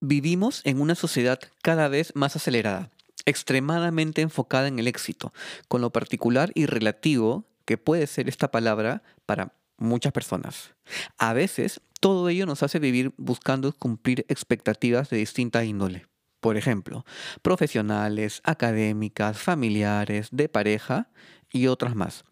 Vivimos 0.00 0.60
en 0.64 0.80
una 0.80 0.94
sociedad 0.94 1.40
cada 1.60 1.88
vez 1.88 2.12
más 2.14 2.36
acelerada, 2.36 2.90
extremadamente 3.24 4.22
enfocada 4.22 4.68
en 4.68 4.78
el 4.78 4.86
éxito, 4.86 5.32
con 5.66 5.80
lo 5.80 5.90
particular 5.90 6.52
y 6.54 6.66
relativo 6.66 7.48
que 7.64 7.78
puede 7.78 8.06
ser 8.06 8.28
esta 8.28 8.52
palabra 8.52 9.02
para 9.26 9.54
muchas 9.76 10.12
personas. 10.12 10.74
A 11.18 11.32
veces, 11.32 11.80
todo 11.98 12.28
ello 12.28 12.46
nos 12.46 12.62
hace 12.62 12.78
vivir 12.78 13.12
buscando 13.16 13.72
cumplir 13.72 14.24
expectativas 14.28 15.10
de 15.10 15.16
distinta 15.16 15.64
índole. 15.64 16.06
Por 16.40 16.56
ejemplo, 16.56 17.04
profesionales, 17.42 18.40
académicas, 18.44 19.36
familiares, 19.38 20.28
de 20.30 20.48
pareja 20.48 21.08
y 21.50 21.66
otras 21.66 21.96
más. 21.96 22.24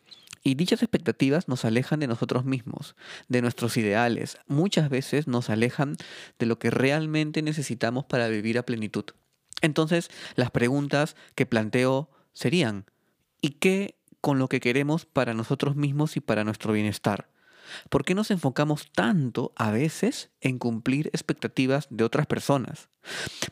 Y 0.47 0.55
dichas 0.55 0.81
expectativas 0.81 1.49
nos 1.49 1.65
alejan 1.65 1.99
de 1.99 2.07
nosotros 2.07 2.45
mismos, 2.45 2.95
de 3.27 3.43
nuestros 3.43 3.77
ideales. 3.77 4.39
Muchas 4.46 4.91
veces 4.91 5.27
nos 5.27 5.51
alejan 5.51 5.96
de 6.39 6.46
lo 6.46 6.61
que 6.61 6.71
realmente 6.71 7.43
necesitamos 7.43 8.05
para 8.05 8.29
vivir 8.29 8.57
a 8.57 8.63
plenitud. 8.63 9.07
Entonces, 9.61 10.09
las 10.37 10.53
preguntas 10.53 11.17
que 11.35 11.46
planteo 11.46 12.11
serían, 12.32 12.85
¿y 13.40 13.54
qué 13.59 13.99
con 14.21 14.39
lo 14.39 14.49
que 14.49 14.61
queremos 14.61 15.04
para 15.04 15.35
nosotros 15.35 15.75
mismos 15.75 16.17
y 16.17 16.21
para 16.21 16.45
nuestro 16.45 16.73
bienestar? 16.73 17.29
¿Por 17.90 18.04
qué 18.04 18.14
nos 18.14 18.30
enfocamos 18.30 18.90
tanto 18.93 19.53
a 19.57 19.71
veces 19.71 20.30
en 20.40 20.58
cumplir 20.58 21.08
expectativas 21.08 21.86
de 21.90 22.04
otras 22.04 22.26
personas? 22.26 22.89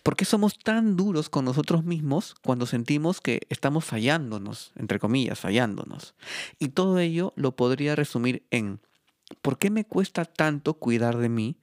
¿Por 0.03 0.17
qué 0.17 0.25
somos 0.25 0.59
tan 0.59 0.97
duros 0.97 1.29
con 1.29 1.45
nosotros 1.45 1.85
mismos 1.85 2.35
cuando 2.43 2.67
sentimos 2.67 3.21
que 3.21 3.43
estamos 3.49 3.85
fallándonos, 3.85 4.73
entre 4.77 4.99
comillas, 4.99 5.39
fallándonos? 5.39 6.15
Y 6.59 6.69
todo 6.69 6.99
ello 6.99 7.33
lo 7.37 7.57
podría 7.57 7.97
resumir 7.97 8.47
en 8.51 8.81
¿por 9.43 9.59
qué 9.59 9.71
me 9.71 9.85
cuesta 9.85 10.25
tanto 10.25 10.75
cuidar 10.75 11.19
de 11.19 11.29
mí 11.29 11.59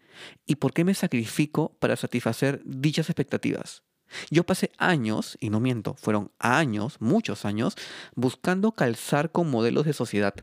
y 0.46 0.56
por 0.56 0.74
qué 0.74 0.84
me 0.84 0.94
sacrifico 0.94 1.76
para 1.80 1.96
satisfacer 1.96 2.62
dichas 2.66 3.10
expectativas? 3.10 3.84
Yo 4.30 4.46
pasé 4.46 4.72
años, 4.78 5.38
y 5.40 5.50
no 5.50 5.60
miento, 5.60 5.96
fueron 5.96 6.32
años, 6.38 6.98
muchos 7.00 7.46
años, 7.46 7.76
buscando 8.16 8.74
calzar 8.74 9.32
con 9.32 9.50
modelos 9.50 9.86
de 9.86 9.94
sociedad. 9.94 10.34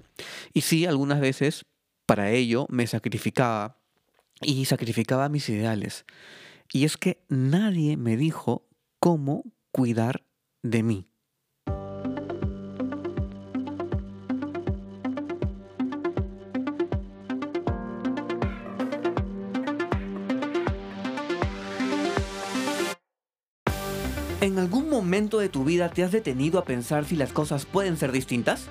Y 0.52 0.62
sí, 0.62 0.86
algunas 0.86 1.20
veces 1.20 1.66
para 2.08 2.30
ello 2.30 2.64
me 2.70 2.86
sacrificaba 2.86 3.76
y 4.40 4.64
sacrificaba 4.64 5.28
mis 5.28 5.46
ideales. 5.50 6.06
Y 6.72 6.86
es 6.86 6.96
que 6.96 7.22
nadie 7.28 7.98
me 7.98 8.16
dijo 8.16 8.66
cómo 8.98 9.44
cuidar 9.72 10.24
de 10.62 10.82
mí. 10.82 11.06
¿En 24.40 24.58
algún 24.58 24.88
momento 24.88 25.40
de 25.40 25.50
tu 25.50 25.62
vida 25.64 25.90
te 25.90 26.04
has 26.04 26.12
detenido 26.12 26.58
a 26.58 26.64
pensar 26.64 27.04
si 27.04 27.16
las 27.16 27.34
cosas 27.34 27.66
pueden 27.66 27.98
ser 27.98 28.12
distintas? 28.12 28.70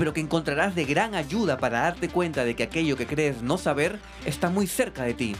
pero 0.00 0.14
que 0.14 0.20
encontrarás 0.22 0.74
de 0.74 0.86
gran 0.86 1.14
ayuda 1.14 1.58
para 1.58 1.80
darte 1.80 2.08
cuenta 2.08 2.42
de 2.46 2.56
que 2.56 2.62
aquello 2.62 2.96
que 2.96 3.06
crees 3.06 3.42
no 3.42 3.58
saber 3.58 3.98
está 4.24 4.48
muy 4.48 4.66
cerca 4.66 5.04
de 5.04 5.12
ti. 5.12 5.36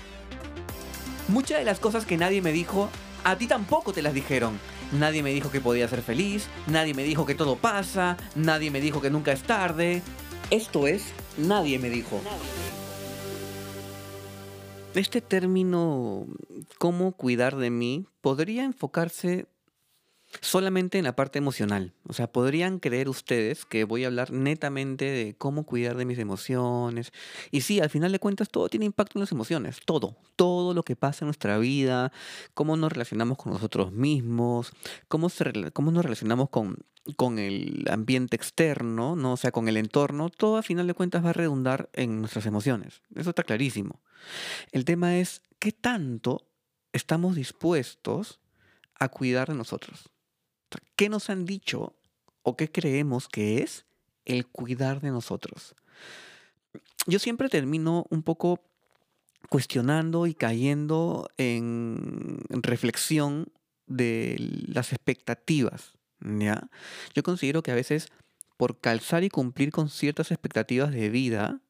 Muchas 1.28 1.60
de 1.60 1.64
las 1.64 1.80
cosas 1.80 2.04
que 2.04 2.18
nadie 2.18 2.42
me 2.42 2.52
dijo, 2.52 2.90
a 3.24 3.36
ti 3.36 3.46
tampoco 3.46 3.94
te 3.94 4.02
las 4.02 4.12
dijeron. 4.12 4.60
Nadie 4.92 5.22
me 5.22 5.30
dijo 5.30 5.50
que 5.50 5.62
podía 5.62 5.88
ser 5.88 6.02
feliz, 6.02 6.46
nadie 6.66 6.92
me 6.92 7.04
dijo 7.04 7.24
que 7.24 7.34
todo 7.34 7.56
pasa, 7.56 8.18
nadie 8.34 8.70
me 8.70 8.82
dijo 8.82 9.00
que 9.00 9.08
nunca 9.08 9.32
es 9.32 9.44
tarde. 9.44 10.02
Esto 10.50 10.86
es, 10.86 11.04
nadie 11.38 11.78
me 11.78 11.88
dijo. 11.88 12.20
Este 14.94 15.22
término, 15.22 16.26
cómo 16.76 17.12
cuidar 17.12 17.56
de 17.56 17.70
mí, 17.70 18.08
podría 18.20 18.64
enfocarse 18.64 19.46
solamente 20.40 20.98
en 20.98 21.04
la 21.04 21.16
parte 21.16 21.38
emocional. 21.38 21.92
O 22.06 22.12
sea, 22.12 22.30
podrían 22.30 22.78
creer 22.78 23.08
ustedes 23.08 23.64
que 23.64 23.84
voy 23.84 24.04
a 24.04 24.06
hablar 24.06 24.30
netamente 24.30 25.04
de 25.06 25.34
cómo 25.36 25.64
cuidar 25.64 25.96
de 25.96 26.04
mis 26.04 26.18
emociones. 26.18 27.12
Y 27.50 27.62
sí, 27.62 27.80
al 27.80 27.90
final 27.90 28.12
de 28.12 28.20
cuentas 28.20 28.48
todo 28.48 28.68
tiene 28.68 28.86
impacto 28.86 29.18
en 29.18 29.20
las 29.20 29.32
emociones. 29.32 29.80
Todo. 29.84 30.16
Todo 30.36 30.72
lo 30.72 30.82
que 30.84 30.96
pasa 30.96 31.24
en 31.24 31.28
nuestra 31.28 31.58
vida, 31.58 32.12
cómo 32.54 32.76
nos 32.76 32.92
relacionamos 32.92 33.38
con 33.38 33.52
nosotros 33.52 33.92
mismos, 33.92 34.72
cómo, 35.08 35.28
cómo 35.72 35.90
nos 35.90 36.04
relacionamos 36.04 36.48
con, 36.48 36.78
con 37.16 37.38
el 37.38 37.84
ambiente 37.90 38.36
externo, 38.36 39.16
¿no? 39.16 39.32
O 39.32 39.36
sea, 39.36 39.50
con 39.50 39.68
el 39.68 39.76
entorno, 39.76 40.30
todo 40.30 40.56
al 40.56 40.64
final 40.64 40.86
de 40.86 40.94
cuentas 40.94 41.24
va 41.24 41.30
a 41.30 41.34
redundar 41.34 41.90
en 41.92 42.20
nuestras 42.20 42.46
emociones. 42.46 43.02
Eso 43.14 43.30
está 43.30 43.42
clarísimo. 43.42 44.00
El 44.70 44.84
tema 44.84 45.18
es 45.18 45.42
qué 45.58 45.72
tanto 45.72 46.46
estamos 46.92 47.34
dispuestos 47.34 48.40
a 48.98 49.08
cuidar 49.08 49.48
de 49.48 49.54
nosotros. 49.54 50.10
¿Qué 50.96 51.08
nos 51.08 51.30
han 51.30 51.44
dicho 51.44 51.94
o 52.42 52.56
qué 52.56 52.70
creemos 52.70 53.28
que 53.28 53.62
es 53.62 53.84
el 54.24 54.46
cuidar 54.46 55.00
de 55.00 55.10
nosotros? 55.10 55.74
Yo 57.06 57.18
siempre 57.18 57.48
termino 57.48 58.06
un 58.10 58.22
poco 58.22 58.60
cuestionando 59.48 60.26
y 60.26 60.34
cayendo 60.34 61.28
en 61.38 62.38
reflexión 62.50 63.46
de 63.86 64.36
las 64.68 64.92
expectativas, 64.92 65.98
¿ya? 66.20 66.68
Yo 67.14 67.22
considero 67.22 67.62
que 67.62 67.72
a 67.72 67.74
veces 67.74 68.08
por 68.56 68.78
calzar 68.78 69.24
y 69.24 69.30
cumplir 69.30 69.72
con 69.72 69.88
ciertas 69.88 70.30
expectativas 70.30 70.92
de 70.92 71.08
vida 71.08 71.60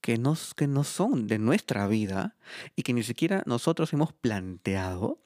que 0.00 0.18
que 0.56 0.66
no 0.66 0.84
son 0.84 1.26
de 1.26 1.38
nuestra 1.38 1.86
vida 1.86 2.34
y 2.74 2.82
que 2.82 2.94
ni 2.94 3.02
siquiera 3.02 3.42
nosotros 3.44 3.92
hemos 3.92 4.14
planteado, 4.14 5.18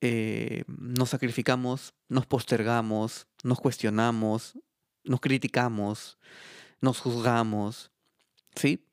eh, 0.00 0.62
nos 0.68 1.10
sacrificamos, 1.10 1.94
nos 2.08 2.26
postergamos, 2.26 3.26
nos 3.42 3.60
cuestionamos, 3.60 4.58
nos 5.04 5.20
criticamos, 5.20 6.18
nos 6.80 7.00
juzgamos, 7.00 7.90
¿sí? 8.54 8.84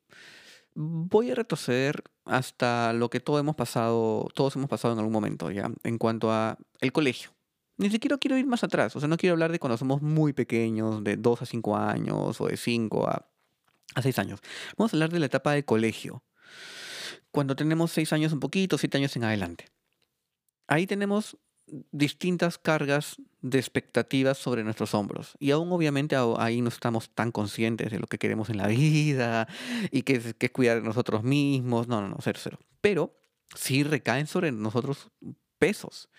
Voy 0.74 1.32
a 1.32 1.36
retroceder 1.36 2.04
hasta 2.26 2.92
lo 2.94 3.10
que 3.10 3.20
todos 3.20 3.40
hemos 3.40 3.56
pasado, 3.56 4.28
todos 4.34 4.56
hemos 4.56 4.70
pasado 4.70 4.94
en 4.94 5.00
algún 5.00 5.14
momento, 5.14 5.52
¿ya? 5.52 5.72
En 5.84 5.98
cuanto 5.98 6.32
a 6.32 6.58
el 6.82 6.92
colegio. 6.92 7.32
Ni 7.78 7.90
siquiera 7.90 8.18
quiero 8.18 8.38
ir 8.38 8.48
más 8.48 8.64
atrás, 8.64 8.96
o 8.96 9.00
sea, 9.00 9.10
no 9.10 9.18
quiero 9.18 9.34
hablar 9.34 9.52
de 9.52 9.60
cuando 9.60 9.78
somos 9.78 10.02
muy 10.02 10.34
pequeños, 10.34 11.04
de 11.04 11.18
2 11.18 11.42
a 11.42 11.46
5 11.46 11.78
años 11.78 12.42
o 12.42 12.48
de 12.48 12.58
5 12.58 13.08
a, 13.08 13.30
a 13.96 14.02
6 14.02 14.20
años. 14.20 14.40
Vamos 14.78 14.94
a 14.94 14.96
hablar 14.96 15.12
de 15.12 15.20
la 15.20 15.26
etapa 15.28 15.52
de 15.52 15.66
colegio. 15.66 16.24
Cuando 17.32 17.56
tenemos 17.56 17.92
6 17.92 18.14
años 18.14 18.34
un 18.34 18.40
poquito, 18.40 18.78
7 18.78 18.98
años 18.98 19.16
en 19.18 19.26
adelante 19.26 19.75
ahí 20.68 20.88
tenemos 20.88 21.38
distintas 21.92 22.58
cargas 22.58 23.18
de 23.42 23.58
expectativas 23.60 24.38
sobre 24.38 24.64
nuestros 24.64 24.94
hombros. 24.94 25.36
Y 25.40 25.52
aún 25.52 25.72
obviamente 25.72 26.16
ahí 26.38 26.62
no 26.62 26.70
estamos 26.70 27.10
tan 27.10 27.32
conscientes 27.32 27.92
de 27.92 28.00
lo 28.00 28.08
que 28.08 28.18
queremos 28.18 28.50
en 28.50 28.58
la 28.58 28.68
vida 28.68 29.48
y 29.92 30.04
que 30.04 30.16
es, 30.16 30.52
cuidar 30.52 30.82
de 30.82 30.88
nosotros 30.88 31.24
mismos. 31.24 31.88
No, 31.88 32.02
no, 32.02 32.10
no, 32.10 32.18
cero, 32.22 32.40
cero. 32.42 32.60
Pero 32.82 33.16
sí 33.56 33.84
recaen 33.84 34.28
sobre 34.28 34.52
nosotros 34.52 35.10
pesos. 35.58 36.10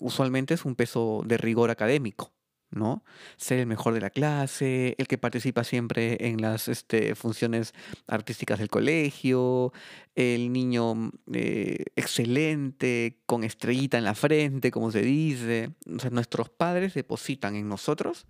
usualmente 0.00 0.54
es 0.54 0.64
un 0.64 0.74
peso 0.74 1.22
de 1.26 1.36
rigor 1.36 1.70
académico. 1.70 2.32
¿No? 2.70 3.04
Ser 3.36 3.60
el 3.60 3.66
mejor 3.66 3.94
de 3.94 4.00
la 4.00 4.10
clase, 4.10 4.94
el 4.98 5.06
que 5.06 5.18
participa 5.18 5.64
siempre 5.64 6.16
en 6.28 6.40
las 6.40 6.68
este, 6.68 7.14
funciones 7.14 7.74
artísticas 8.06 8.58
del 8.58 8.68
colegio, 8.68 9.72
el 10.14 10.52
niño 10.52 10.94
mm, 10.94 11.10
eh, 11.32 11.84
excelente, 11.96 13.22
con 13.26 13.44
estrellita 13.44 13.98
en 13.98 14.04
la 14.04 14.14
frente, 14.14 14.70
como 14.70 14.90
se 14.90 15.02
dice. 15.02 15.70
nuestros 16.10 16.50
padres 16.50 16.94
depositan 16.94 17.56
en 17.56 17.68
nosotros 17.68 18.26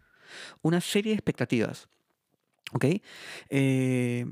una 0.62 0.80
serie 0.80 1.12
de 1.12 1.16
expectativas, 1.16 1.88
¿ok? 2.72 2.84
Eh, 3.48 4.26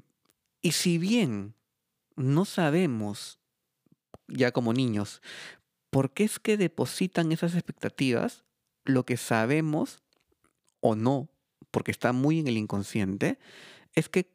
y 0.61 0.73
si 0.73 0.99
bien 0.99 1.55
no 2.17 2.45
sabemos, 2.45 3.39
ya 4.29 4.53
como 4.53 4.73
niños, 4.73 5.23
por 5.91 6.13
qué 6.13 6.25
es 6.25 6.39
que 6.39 6.57
depositan 6.57 7.33
esas 7.33 7.55
expectativas, 7.55 8.45
lo 8.85 9.05
que 9.05 9.17
sabemos 9.17 10.03
o 10.81 10.95
no, 10.95 11.29
porque 11.71 11.91
está 11.91 12.13
muy 12.13 12.41
en 12.41 12.49
el 12.49 12.57
inconsciente, 12.57 13.39
es 13.95 14.09
que 14.09 14.31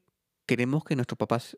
queremos 0.45 0.83
que 0.83 0.95
nuestros 0.95 1.17
papás 1.17 1.57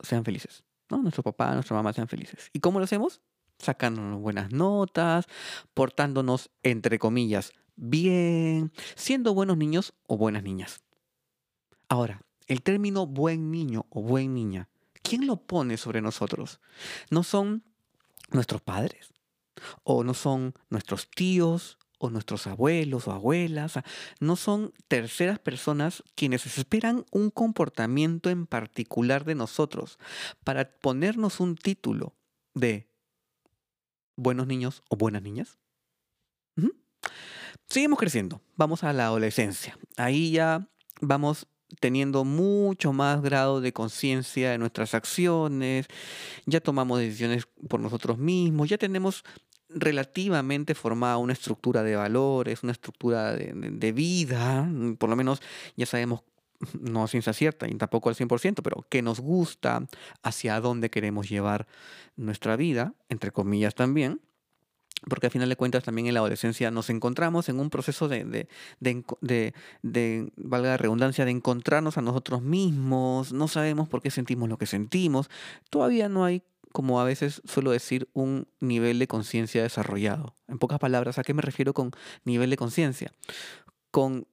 sean 0.00 0.24
felices. 0.24 0.64
¿no? 0.90 0.98
Nuestro 0.98 1.22
papá, 1.22 1.54
nuestra 1.54 1.76
mamá 1.76 1.92
sean 1.92 2.08
felices. 2.08 2.50
¿Y 2.52 2.60
cómo 2.60 2.78
lo 2.78 2.84
hacemos? 2.84 3.20
Sacándonos 3.58 4.20
buenas 4.20 4.52
notas, 4.52 5.26
portándonos, 5.74 6.50
entre 6.62 6.98
comillas, 6.98 7.52
bien, 7.74 8.72
siendo 8.94 9.34
buenos 9.34 9.56
niños 9.56 9.94
o 10.06 10.16
buenas 10.16 10.42
niñas. 10.42 10.82
Ahora, 11.88 12.22
el 12.46 12.62
término 12.62 13.06
buen 13.06 13.50
niño 13.50 13.86
o 13.90 14.02
buen 14.02 14.34
niña, 14.34 14.68
¿quién 15.02 15.26
lo 15.26 15.36
pone 15.36 15.76
sobre 15.76 16.00
nosotros? 16.00 16.60
¿No 17.10 17.22
son 17.22 17.64
nuestros 18.30 18.60
padres? 18.60 19.12
¿O 19.84 20.04
no 20.04 20.12
son 20.12 20.54
nuestros 20.68 21.08
tíos 21.08 21.78
o 21.98 22.10
nuestros 22.10 22.46
abuelos 22.46 23.08
o 23.08 23.12
abuelas, 23.12 23.74
no 24.20 24.36
son 24.36 24.72
terceras 24.88 25.38
personas 25.38 26.02
quienes 26.14 26.46
esperan 26.46 27.04
un 27.10 27.30
comportamiento 27.30 28.30
en 28.30 28.46
particular 28.46 29.24
de 29.24 29.34
nosotros 29.34 29.98
para 30.44 30.70
ponernos 30.78 31.40
un 31.40 31.56
título 31.56 32.14
de 32.54 32.88
buenos 34.16 34.46
niños 34.46 34.82
o 34.88 34.96
buenas 34.96 35.22
niñas. 35.22 35.58
Seguimos 37.68 37.98
creciendo, 37.98 38.40
vamos 38.54 38.84
a 38.84 38.92
la 38.92 39.06
adolescencia. 39.06 39.76
Ahí 39.96 40.30
ya 40.30 40.68
vamos 41.00 41.48
teniendo 41.80 42.24
mucho 42.24 42.92
más 42.92 43.22
grado 43.22 43.60
de 43.60 43.72
conciencia 43.72 44.52
de 44.52 44.58
nuestras 44.58 44.94
acciones, 44.94 45.86
ya 46.46 46.60
tomamos 46.60 47.00
decisiones 47.00 47.48
por 47.68 47.80
nosotros 47.80 48.18
mismos, 48.18 48.68
ya 48.68 48.78
tenemos 48.78 49.24
relativamente 49.68 50.74
formada 50.74 51.16
una 51.16 51.32
estructura 51.32 51.82
de 51.82 51.96
valores, 51.96 52.62
una 52.62 52.72
estructura 52.72 53.32
de, 53.32 53.92
vida, 53.92 54.62
mm, 54.62 54.96
por 54.96 55.10
lo 55.10 55.16
menos 55.16 55.42
ya 55.76 55.86
sabemos, 55.86 56.22
no 56.80 57.04
a 57.04 57.08
ciencia 57.08 57.32
cierta 57.32 57.68
y 57.68 57.74
tampoco 57.74 58.08
al 58.08 58.14
100%, 58.14 58.62
pero 58.62 58.86
que 58.88 59.02
nos 59.02 59.20
gusta, 59.20 59.86
hacia 60.22 60.60
dónde 60.60 60.90
queremos 60.90 61.28
llevar 61.28 61.66
nuestra 62.16 62.56
vida, 62.56 62.94
entre 63.08 63.30
comillas 63.30 63.74
también, 63.74 64.20
porque 65.08 65.26
al 65.26 65.30
final 65.30 65.48
de 65.48 65.56
cuentas 65.56 65.84
también 65.84 66.06
en 66.06 66.14
la 66.14 66.20
adolescencia 66.20 66.70
nos 66.70 66.88
encontramos 66.88 67.48
en 67.48 67.60
un 67.60 67.68
proceso 67.70 68.08
de, 68.08 68.24
de, 68.24 68.48
de, 69.20 69.54
de, 69.82 70.32
valga 70.36 70.70
la 70.70 70.76
redundancia, 70.78 71.24
de 71.24 71.30
encontrarnos 71.32 71.98
a 71.98 72.02
nosotros 72.02 72.42
mismos, 72.42 73.32
no 73.32 73.46
sabemos 73.46 73.88
por 73.88 74.00
qué 74.00 74.10
sentimos 74.10 74.48
lo 74.48 74.56
que 74.56 74.66
sentimos, 74.66 75.28
todavía 75.70 76.08
no 76.08 76.24
hay 76.24 76.42
como 76.72 77.00
a 77.00 77.04
veces 77.04 77.42
suelo 77.44 77.70
decir, 77.70 78.08
un 78.12 78.48
nivel 78.60 78.98
de 78.98 79.08
conciencia 79.08 79.62
desarrollado. 79.62 80.36
En 80.48 80.58
pocas 80.58 80.78
palabras, 80.78 81.18
¿a 81.18 81.22
qué 81.22 81.34
me 81.34 81.42
refiero 81.42 81.74
con 81.74 81.92
nivel 82.24 82.50
de 82.50 82.56
conciencia? 82.56 83.12
Con 83.90 84.26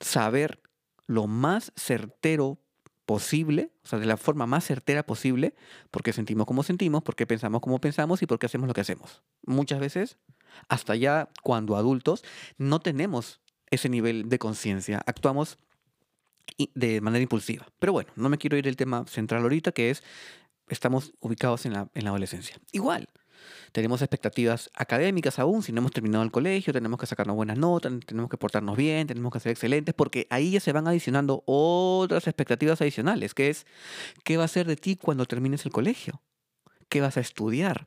saber 0.00 0.62
lo 1.06 1.26
más 1.26 1.72
certero 1.76 2.58
posible, 3.04 3.72
o 3.82 3.88
sea, 3.88 3.98
de 3.98 4.06
la 4.06 4.16
forma 4.16 4.46
más 4.46 4.64
certera 4.64 5.04
posible, 5.04 5.54
porque 5.90 6.12
sentimos 6.12 6.46
como 6.46 6.62
sentimos, 6.62 7.02
porque 7.02 7.26
pensamos 7.26 7.60
como 7.60 7.80
pensamos 7.80 8.22
y 8.22 8.26
porque 8.26 8.46
hacemos 8.46 8.68
lo 8.68 8.74
que 8.74 8.82
hacemos. 8.82 9.22
Muchas 9.44 9.80
veces, 9.80 10.18
hasta 10.68 10.94
ya 10.94 11.28
cuando 11.42 11.76
adultos, 11.76 12.22
no 12.56 12.78
tenemos 12.78 13.40
ese 13.70 13.88
nivel 13.88 14.28
de 14.28 14.38
conciencia, 14.38 15.02
actuamos 15.06 15.58
de 16.74 17.00
manera 17.00 17.22
impulsiva. 17.22 17.66
Pero 17.78 17.92
bueno, 17.92 18.12
no 18.16 18.28
me 18.28 18.38
quiero 18.38 18.56
ir 18.56 18.68
al 18.68 18.76
tema 18.76 19.04
central 19.06 19.42
ahorita, 19.42 19.72
que 19.72 19.90
es 19.90 20.04
estamos 20.70 21.12
ubicados 21.20 21.66
en 21.66 21.74
la, 21.74 21.88
en 21.94 22.04
la 22.04 22.10
adolescencia. 22.10 22.58
Igual, 22.72 23.08
tenemos 23.72 24.02
expectativas 24.02 24.70
académicas 24.74 25.38
aún, 25.38 25.62
si 25.62 25.72
no 25.72 25.80
hemos 25.80 25.92
terminado 25.92 26.24
el 26.24 26.30
colegio, 26.30 26.72
tenemos 26.72 26.98
que 26.98 27.06
sacarnos 27.06 27.36
buenas 27.36 27.58
notas, 27.58 27.92
tenemos 28.06 28.30
que 28.30 28.36
portarnos 28.36 28.76
bien, 28.76 29.06
tenemos 29.06 29.32
que 29.32 29.40
ser 29.40 29.52
excelentes, 29.52 29.94
porque 29.94 30.26
ahí 30.30 30.52
ya 30.52 30.60
se 30.60 30.72
van 30.72 30.88
adicionando 30.88 31.42
otras 31.46 32.26
expectativas 32.26 32.80
adicionales, 32.80 33.34
que 33.34 33.50
es, 33.50 33.66
¿qué 34.24 34.36
va 34.36 34.44
a 34.44 34.48
ser 34.48 34.66
de 34.66 34.76
ti 34.76 34.96
cuando 34.96 35.26
termines 35.26 35.64
el 35.66 35.72
colegio? 35.72 36.22
¿Qué 36.88 37.00
vas 37.00 37.16
a 37.16 37.20
estudiar? 37.20 37.86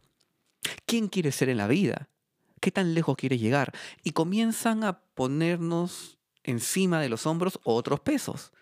¿Quién 0.85 1.07
quieres 1.07 1.35
ser 1.35 1.50
en 1.50 1.57
la 1.57 1.68
vida? 1.68 2.09
¿Qué 2.62 2.71
tan 2.71 2.94
lejos 2.94 3.18
quieres 3.18 3.41
llegar? 3.41 3.74
Y 4.03 4.12
comienzan 4.12 4.83
a 4.83 5.01
ponernos 5.15 6.18
encima 6.44 7.01
de 7.01 7.09
los 7.09 7.25
hombros 7.25 7.59
otros 7.63 8.00
pesos, 8.00 8.53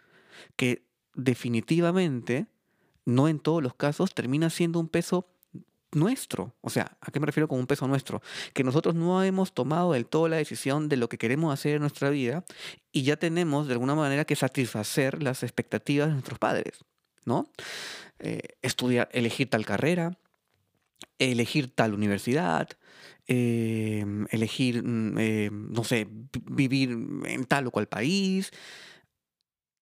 que 0.55 0.87
definitivamente 1.13 2.47
no 3.05 3.27
en 3.27 3.39
todos 3.39 3.61
los 3.63 3.75
casos 3.75 4.13
termina 4.13 4.49
siendo 4.49 4.79
un 4.79 4.87
peso 4.87 5.27
nuestro. 5.93 6.55
O 6.61 6.69
sea, 6.69 6.97
¿a 7.01 7.11
qué 7.11 7.19
me 7.19 7.25
refiero 7.25 7.47
con 7.47 7.59
un 7.59 7.67
peso 7.67 7.87
nuestro? 7.87 8.21
Que 8.53 8.63
nosotros 8.63 8.95
no 8.95 9.23
hemos 9.23 9.53
tomado 9.53 9.93
del 9.93 10.05
todo 10.05 10.27
la 10.27 10.37
decisión 10.37 10.89
de 10.89 10.97
lo 10.97 11.09
que 11.09 11.17
queremos 11.17 11.53
hacer 11.53 11.75
en 11.75 11.81
nuestra 11.81 12.09
vida 12.09 12.45
y 12.91 13.03
ya 13.03 13.17
tenemos 13.17 13.67
de 13.67 13.73
alguna 13.73 13.95
manera 13.95 14.25
que 14.25 14.35
satisfacer 14.35 15.21
las 15.21 15.43
expectativas 15.43 16.07
de 16.07 16.13
nuestros 16.13 16.39
padres, 16.39 16.85
¿no? 17.25 17.49
Eh, 18.19 18.41
estudiar, 18.61 19.09
elegir 19.11 19.49
tal 19.49 19.65
carrera, 19.65 20.17
elegir 21.19 21.73
tal 21.73 21.93
universidad, 21.93 22.69
em, 23.27 24.27
elegir, 24.31 24.83
mm, 24.83 25.17
em, 25.17 25.71
no 25.71 25.83
sé, 25.83 26.07
vivir 26.49 26.91
en 26.91 27.45
tal 27.45 27.67
o 27.67 27.71
cual 27.71 27.87
país. 27.87 28.51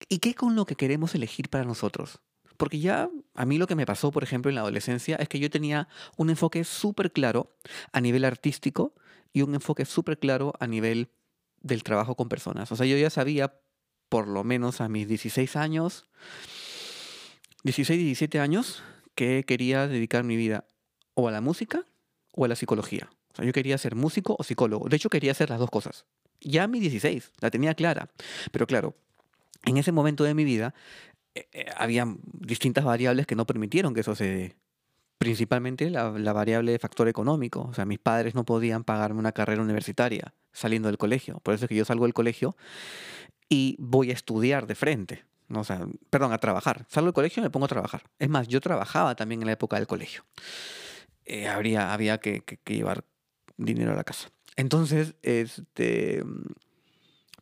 ¿Y 0.08 0.18
qué 0.18 0.34
con 0.34 0.56
lo 0.56 0.66
que 0.66 0.76
queremos 0.76 1.14
elegir 1.14 1.48
para 1.48 1.64
nosotros? 1.64 2.20
Porque 2.60 2.78
ya 2.78 3.08
a 3.34 3.46
mí 3.46 3.56
lo 3.56 3.66
que 3.66 3.74
me 3.74 3.86
pasó, 3.86 4.10
por 4.10 4.22
ejemplo, 4.22 4.50
en 4.50 4.54
la 4.54 4.60
adolescencia 4.60 5.16
es 5.16 5.30
que 5.30 5.38
yo 5.38 5.48
tenía 5.48 5.88
un 6.18 6.28
enfoque 6.28 6.62
súper 6.64 7.10
claro 7.10 7.56
a 7.90 8.02
nivel 8.02 8.22
artístico 8.26 8.92
y 9.32 9.40
un 9.40 9.54
enfoque 9.54 9.86
súper 9.86 10.18
claro 10.18 10.52
a 10.60 10.66
nivel 10.66 11.08
del 11.62 11.82
trabajo 11.82 12.16
con 12.16 12.28
personas. 12.28 12.70
O 12.70 12.76
sea, 12.76 12.84
yo 12.84 12.98
ya 12.98 13.08
sabía, 13.08 13.54
por 14.10 14.28
lo 14.28 14.44
menos 14.44 14.82
a 14.82 14.90
mis 14.90 15.08
16 15.08 15.56
años, 15.56 16.10
16, 17.64 17.98
17 17.98 18.40
años, 18.40 18.82
que 19.14 19.44
quería 19.46 19.88
dedicar 19.88 20.22
mi 20.24 20.36
vida 20.36 20.66
o 21.14 21.28
a 21.28 21.30
la 21.30 21.40
música 21.40 21.86
o 22.32 22.44
a 22.44 22.48
la 22.48 22.56
psicología. 22.56 23.08
O 23.32 23.36
sea, 23.36 23.46
yo 23.46 23.54
quería 23.54 23.78
ser 23.78 23.94
músico 23.94 24.36
o 24.38 24.44
psicólogo. 24.44 24.86
De 24.90 24.96
hecho, 24.96 25.08
quería 25.08 25.32
hacer 25.32 25.48
las 25.48 25.60
dos 25.60 25.70
cosas. 25.70 26.04
Ya 26.42 26.64
a 26.64 26.68
mis 26.68 26.82
16, 26.82 27.32
la 27.40 27.50
tenía 27.50 27.72
clara. 27.72 28.10
Pero 28.52 28.66
claro, 28.66 28.94
en 29.64 29.76
ese 29.76 29.92
momento 29.92 30.24
de 30.24 30.34
mi 30.34 30.44
vida 30.44 30.74
había 31.76 32.06
distintas 32.24 32.84
variables 32.84 33.26
que 33.26 33.36
no 33.36 33.46
permitieron 33.46 33.94
que 33.94 34.00
eso 34.00 34.14
se 34.14 34.24
dé. 34.24 34.56
Principalmente 35.18 35.90
la, 35.90 36.32
variable 36.32 36.72
de 36.72 36.78
factor 36.78 37.08
económico. 37.08 37.62
O 37.62 37.74
sea, 37.74 37.84
mis 37.84 37.98
padres 37.98 38.34
no 38.34 38.44
podían 38.44 38.84
pagarme 38.84 39.20
una 39.20 39.32
carrera 39.32 39.62
universitaria 39.62 40.34
saliendo 40.52 40.88
del 40.88 40.98
colegio. 40.98 41.40
Por 41.40 41.54
eso 41.54 41.66
es 41.66 41.68
que 41.68 41.74
yo 41.74 41.84
salgo 41.84 42.04
del 42.04 42.14
colegio 42.14 42.56
y 43.48 43.76
voy 43.78 44.10
a 44.10 44.14
estudiar 44.14 44.66
de 44.66 44.74
frente. 44.74 45.24
O 45.52 45.64
sea, 45.64 45.86
perdón, 46.08 46.32
a 46.32 46.38
trabajar. 46.38 46.86
Salgo 46.88 47.08
del 47.08 47.14
colegio 47.14 47.42
y 47.42 47.44
me 47.44 47.50
pongo 47.50 47.66
a 47.66 47.68
trabajar. 47.68 48.04
Es 48.18 48.28
más, 48.28 48.48
yo 48.48 48.60
trabajaba 48.60 49.14
también 49.14 49.42
en 49.42 49.46
la 49.46 49.52
época 49.52 49.76
del 49.76 49.86
colegio. 49.86 50.24
Eh, 51.26 51.48
habría, 51.48 51.92
había 51.92 52.18
que, 52.18 52.42
que 52.42 52.74
llevar 52.74 53.04
dinero 53.58 53.92
a 53.92 53.96
la 53.96 54.04
casa. 54.04 54.30
Entonces, 54.56 55.14
este. 55.22 56.24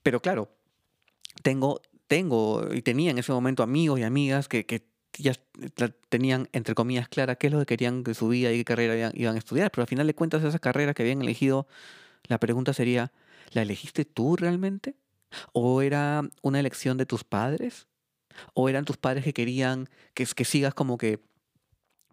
Pero 0.02 0.20
claro, 0.20 0.48
tengo 1.42 1.80
tengo 2.08 2.66
y 2.74 2.82
tenía 2.82 3.10
en 3.10 3.18
ese 3.18 3.32
momento 3.32 3.62
amigos 3.62 4.00
y 4.00 4.02
amigas 4.02 4.48
que, 4.48 4.66
que 4.66 4.82
ya 5.18 5.34
tenían, 6.08 6.48
entre 6.52 6.74
comillas, 6.74 7.08
clara 7.08 7.36
qué 7.36 7.48
es 7.48 7.52
lo 7.52 7.60
que 7.60 7.66
querían 7.66 8.02
de 8.02 8.14
su 8.14 8.28
vida 8.28 8.52
y 8.52 8.58
qué 8.58 8.64
carrera 8.64 9.12
iban 9.14 9.34
a 9.34 9.38
estudiar. 9.38 9.70
Pero 9.70 9.82
al 9.82 9.88
final 9.88 10.06
de 10.06 10.14
cuentas, 10.14 10.42
esa 10.42 10.58
carrera 10.58 10.94
que 10.94 11.02
habían 11.02 11.22
elegido, 11.22 11.66
la 12.24 12.38
pregunta 12.38 12.72
sería, 12.72 13.12
¿la 13.52 13.62
elegiste 13.62 14.04
tú 14.04 14.36
realmente? 14.36 14.96
¿O 15.52 15.82
era 15.82 16.22
una 16.42 16.60
elección 16.60 16.96
de 16.96 17.06
tus 17.06 17.24
padres? 17.24 17.86
¿O 18.54 18.68
eran 18.68 18.84
tus 18.84 18.96
padres 18.96 19.24
que 19.24 19.32
querían 19.32 19.88
que, 20.14 20.24
que 20.24 20.44
sigas 20.44 20.74
como 20.74 20.98
que 20.98 21.20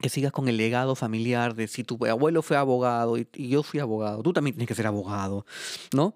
que 0.02 0.10
sigas 0.10 0.34
con 0.34 0.50
el 0.50 0.58
legado 0.58 0.94
familiar 0.94 1.56
de 1.56 1.70
si 1.70 1.86
tu 1.86 1.98
abuelo 2.06 2.42
fue 2.42 2.58
abogado 2.58 3.18
y, 3.18 3.30
y, 3.34 3.48
yo 3.48 3.64
fui 3.64 3.80
abogado, 3.80 4.22
tú 4.24 4.34
también 4.34 4.54
tienes 4.54 4.68
que 4.68 4.76
ser 4.76 4.88
abogado, 4.88 5.46
¿no? 5.94 6.14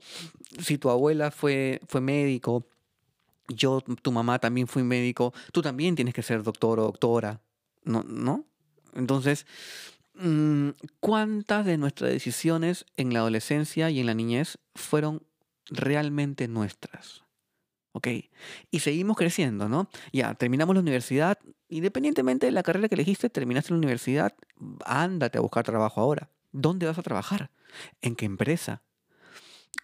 Si 0.60 0.78
tu 0.78 0.90
abuela 0.90 1.32
fue, 1.32 1.80
fue 1.88 2.02
médico, 2.02 2.68
yo, 3.50 3.82
tu 3.82 4.12
mamá 4.12 4.40
también 4.40 4.68
fue 4.68 4.84
médico, 4.84 5.34
tú 5.52 5.62
también 5.62 5.96
tienes 5.96 6.14
que 6.14 6.24
ser 6.24 6.44
doctor 6.44 6.80
o 6.80 6.84
doctora, 6.84 7.42
¿no? 7.84 8.46
Entonces, 8.94 9.46
mm, 10.16 10.70
¿cuántas 11.00 11.66
de 11.66 11.78
nuestras 11.78 12.12
decisiones 12.12 12.86
en 12.98 13.14
la 13.14 13.20
adolescencia 13.20 13.90
y 13.90 14.00
en 14.00 14.06
la 14.06 14.14
niñez 14.14 14.60
fueron 14.76 15.24
realmente 15.70 16.48
nuestras? 16.48 17.24
¿Ok? 17.92 18.08
Y 18.70 18.80
seguimos 18.80 19.18
creciendo, 19.18 19.68
¿no? 19.68 19.90
Ya, 20.14 20.36
terminamos 20.36 20.76
la 20.76 20.82
universidad, 20.82 21.40
independientemente 21.70 22.46
de 22.46 22.52
la 22.52 22.64
carrera 22.64 22.88
que 22.88 22.96
elegiste, 22.96 23.30
terminaste 23.30 23.72
la 23.72 23.78
universidad, 23.78 24.36
ándate 24.86 25.40
a 25.40 25.42
buscar 25.42 25.64
trabajo 25.64 26.00
ahora. 26.00 26.30
¿Dónde 26.52 26.86
vas 26.86 26.98
a 26.98 27.04
trabajar? 27.04 27.52
¿En 28.02 28.16
qué 28.16 28.26
empresa? 28.26 28.84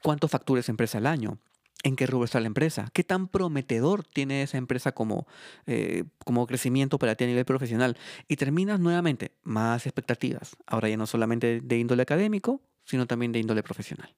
¿Cuánto 0.02 0.28
facturas 0.28 0.70
empresa 0.70 1.00
al 1.00 1.08
año? 1.08 1.40
En 1.86 1.96
qué 1.96 2.08
rubro 2.08 2.26
está 2.26 2.40
la 2.40 2.48
empresa, 2.48 2.90
qué 2.94 3.04
tan 3.04 3.28
prometedor 3.28 4.04
tiene 4.04 4.42
esa 4.42 4.58
empresa 4.58 4.92
como, 4.92 5.28
eh, 5.68 6.06
como 6.26 6.48
crecimiento 6.48 6.98
para 6.98 7.14
ti 7.14 7.26
a 7.26 7.28
nivel 7.28 7.46
profesional. 7.46 7.96
Y 8.28 8.38
terminas 8.38 8.80
nuevamente 8.80 9.34
más 9.44 9.86
expectativas, 9.86 10.56
ahora 10.66 10.90
ya 10.90 10.98
no 10.98 11.06
solamente 11.06 11.62
de 11.62 11.78
índole 11.78 12.02
académico, 12.02 12.60
sino 12.86 13.06
también 13.06 13.32
de 13.32 13.40
índole 13.40 13.62
profesional. 13.62 14.16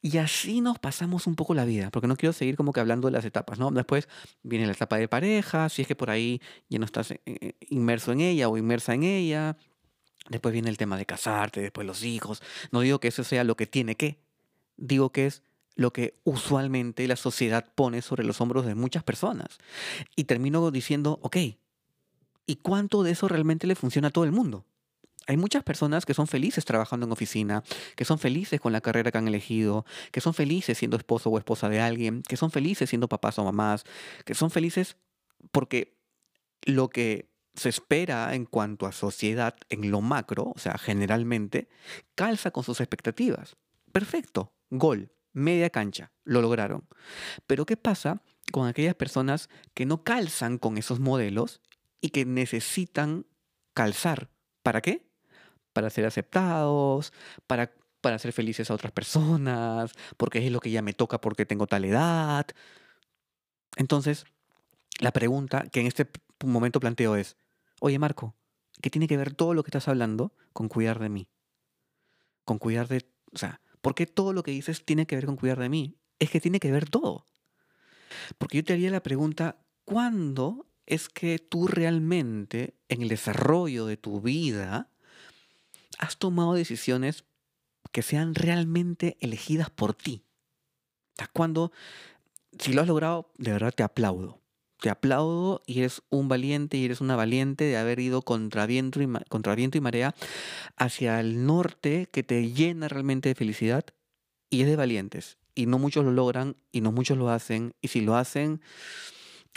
Y 0.00 0.16
así 0.16 0.62
nos 0.62 0.78
pasamos 0.78 1.26
un 1.26 1.34
poco 1.34 1.52
la 1.52 1.66
vida, 1.66 1.90
porque 1.90 2.08
no 2.08 2.16
quiero 2.16 2.32
seguir 2.32 2.56
como 2.56 2.72
que 2.72 2.80
hablando 2.80 3.08
de 3.08 3.12
las 3.12 3.26
etapas, 3.26 3.58
¿no? 3.58 3.70
Después 3.70 4.08
viene 4.42 4.64
la 4.64 4.72
etapa 4.72 4.96
de 4.96 5.08
pareja, 5.08 5.68
si 5.68 5.82
es 5.82 5.88
que 5.88 5.94
por 5.94 6.08
ahí 6.08 6.40
ya 6.70 6.78
no 6.78 6.86
estás 6.86 7.10
eh, 7.10 7.20
eh, 7.26 7.52
inmerso 7.68 8.12
en 8.12 8.20
ella 8.20 8.48
o 8.48 8.56
inmersa 8.56 8.94
en 8.94 9.02
ella. 9.02 9.58
Después 10.30 10.54
viene 10.54 10.70
el 10.70 10.78
tema 10.78 10.96
de 10.96 11.04
casarte, 11.04 11.60
después 11.60 11.86
los 11.86 12.02
hijos. 12.02 12.42
No 12.72 12.80
digo 12.80 12.98
que 12.98 13.08
eso 13.08 13.24
sea 13.24 13.44
lo 13.44 13.56
que 13.56 13.66
tiene 13.66 13.94
que, 13.94 14.22
digo 14.78 15.12
que 15.12 15.26
es 15.26 15.42
lo 15.76 15.92
que 15.92 16.18
usualmente 16.24 17.06
la 17.06 17.16
sociedad 17.16 17.66
pone 17.74 18.02
sobre 18.02 18.24
los 18.24 18.40
hombros 18.40 18.66
de 18.66 18.74
muchas 18.74 19.04
personas. 19.04 19.58
Y 20.16 20.24
termino 20.24 20.70
diciendo, 20.70 21.20
ok, 21.22 21.36
¿y 22.46 22.56
cuánto 22.56 23.02
de 23.02 23.12
eso 23.12 23.28
realmente 23.28 23.66
le 23.66 23.76
funciona 23.76 24.08
a 24.08 24.10
todo 24.10 24.24
el 24.24 24.32
mundo? 24.32 24.64
Hay 25.28 25.36
muchas 25.36 25.64
personas 25.64 26.06
que 26.06 26.14
son 26.14 26.28
felices 26.28 26.64
trabajando 26.64 27.04
en 27.04 27.12
oficina, 27.12 27.62
que 27.96 28.04
son 28.04 28.18
felices 28.18 28.60
con 28.60 28.72
la 28.72 28.80
carrera 28.80 29.10
que 29.10 29.18
han 29.18 29.28
elegido, 29.28 29.84
que 30.12 30.20
son 30.20 30.34
felices 30.34 30.78
siendo 30.78 30.96
esposo 30.96 31.30
o 31.30 31.38
esposa 31.38 31.68
de 31.68 31.80
alguien, 31.80 32.22
que 32.22 32.36
son 32.36 32.50
felices 32.50 32.88
siendo 32.88 33.08
papás 33.08 33.38
o 33.38 33.44
mamás, 33.44 33.84
que 34.24 34.34
son 34.34 34.50
felices 34.50 34.96
porque 35.50 35.98
lo 36.62 36.88
que 36.88 37.28
se 37.54 37.68
espera 37.68 38.34
en 38.34 38.44
cuanto 38.44 38.86
a 38.86 38.92
sociedad 38.92 39.56
en 39.68 39.90
lo 39.90 40.00
macro, 40.00 40.52
o 40.54 40.58
sea, 40.58 40.78
generalmente, 40.78 41.68
calza 42.14 42.50
con 42.50 42.62
sus 42.62 42.80
expectativas. 42.80 43.56
Perfecto, 43.92 44.52
gol, 44.70 45.10
media 45.36 45.68
cancha, 45.70 46.12
lo 46.24 46.40
lograron. 46.40 46.88
Pero 47.46 47.66
¿qué 47.66 47.76
pasa 47.76 48.22
con 48.52 48.66
aquellas 48.66 48.94
personas 48.94 49.50
que 49.74 49.84
no 49.84 50.02
calzan 50.02 50.56
con 50.56 50.78
esos 50.78 50.98
modelos 50.98 51.60
y 52.00 52.08
que 52.08 52.24
necesitan 52.24 53.26
calzar? 53.74 54.30
¿Para 54.62 54.80
qué? 54.80 55.06
Para 55.74 55.90
ser 55.90 56.06
aceptados, 56.06 57.12
para, 57.46 57.70
para 58.00 58.18
ser 58.18 58.32
felices 58.32 58.70
a 58.70 58.74
otras 58.74 58.92
personas, 58.92 59.92
porque 60.16 60.44
es 60.44 60.50
lo 60.50 60.60
que 60.60 60.70
ya 60.70 60.80
me 60.80 60.94
toca 60.94 61.20
porque 61.20 61.44
tengo 61.44 61.66
tal 61.66 61.84
edad. 61.84 62.46
Entonces, 63.76 64.24
la 65.00 65.12
pregunta 65.12 65.66
que 65.70 65.80
en 65.80 65.86
este 65.86 66.08
momento 66.44 66.80
planteo 66.80 67.14
es, 67.14 67.36
oye 67.80 67.98
Marco, 67.98 68.34
¿qué 68.80 68.88
tiene 68.88 69.06
que 69.06 69.18
ver 69.18 69.34
todo 69.34 69.52
lo 69.52 69.62
que 69.62 69.68
estás 69.68 69.88
hablando 69.88 70.32
con 70.54 70.68
cuidar 70.68 70.98
de 70.98 71.10
mí? 71.10 71.28
Con 72.46 72.58
cuidar 72.58 72.88
de... 72.88 73.06
O 73.34 73.38
sea, 73.38 73.60
¿por 73.86 73.94
qué 73.94 74.04
todo 74.04 74.32
lo 74.32 74.42
que 74.42 74.50
dices 74.50 74.84
tiene 74.84 75.06
que 75.06 75.14
ver 75.14 75.26
con 75.26 75.36
cuidar 75.36 75.60
de 75.60 75.68
mí? 75.68 75.94
Es 76.18 76.28
que 76.28 76.40
tiene 76.40 76.58
que 76.58 76.72
ver 76.72 76.90
todo. 76.90 77.28
Porque 78.36 78.56
yo 78.56 78.64
te 78.64 78.72
haría 78.72 78.90
la 78.90 79.00
pregunta, 79.00 79.58
¿cuándo 79.84 80.66
es 80.86 81.08
que 81.08 81.38
tú 81.38 81.68
realmente 81.68 82.74
en 82.88 83.02
el 83.02 83.08
desarrollo 83.08 83.86
de 83.86 83.96
tu 83.96 84.20
vida 84.20 84.90
has 85.98 86.16
tomado 86.16 86.54
decisiones 86.54 87.22
que 87.92 88.02
sean 88.02 88.34
realmente 88.34 89.18
elegidas 89.20 89.70
por 89.70 89.94
ti? 89.94 90.24
O 91.12 91.18
sea, 91.18 91.30
cuando, 91.32 91.70
si 92.58 92.72
lo 92.72 92.80
has 92.80 92.88
logrado, 92.88 93.30
de 93.38 93.52
verdad 93.52 93.72
te 93.72 93.84
aplaudo 93.84 94.40
te 94.80 94.90
aplaudo 94.90 95.62
y 95.66 95.80
eres 95.80 96.02
un 96.10 96.28
valiente 96.28 96.76
y 96.76 96.84
eres 96.84 97.00
una 97.00 97.16
valiente 97.16 97.64
de 97.64 97.76
haber 97.76 97.98
ido 97.98 98.22
contra 98.22 98.66
viento 98.66 99.02
y, 99.02 99.08
contra 99.28 99.54
viento 99.54 99.78
y 99.78 99.80
marea 99.80 100.14
hacia 100.76 101.20
el 101.20 101.46
norte 101.46 102.08
que 102.12 102.22
te 102.22 102.52
llena 102.52 102.88
realmente 102.88 103.28
de 103.28 103.34
felicidad 103.34 103.84
y 104.50 104.62
es 104.62 104.66
de 104.66 104.76
valientes. 104.76 105.38
Y 105.54 105.66
no 105.66 105.78
muchos 105.78 106.04
lo 106.04 106.12
logran 106.12 106.56
y 106.70 106.82
no 106.82 106.92
muchos 106.92 107.16
lo 107.16 107.30
hacen. 107.30 107.74
Y 107.80 107.88
si 107.88 108.02
lo 108.02 108.16
hacen, 108.16 108.60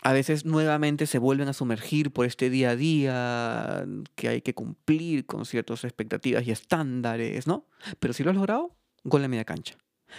a 0.01 0.13
veces 0.13 0.45
nuevamente 0.45 1.05
se 1.05 1.19
vuelven 1.19 1.49
a 1.49 1.53
sumergir 1.53 2.11
por 2.11 2.25
este 2.25 2.49
día 2.49 2.71
a 2.71 2.75
día 2.77 3.85
que 4.15 4.29
hay 4.29 4.41
que 4.41 4.53
cumplir 4.53 5.25
con 5.25 5.45
ciertas 5.45 5.83
expectativas 5.83 6.47
y 6.47 6.51
estándares, 6.51 7.47
¿no? 7.47 7.65
Pero 7.99 8.13
si 8.13 8.23
lo 8.23 8.29
has 8.29 8.37
logrado, 8.37 8.75
gol 9.03 9.25
en 9.25 9.31
media 9.31 9.45
cancha. 9.45 9.75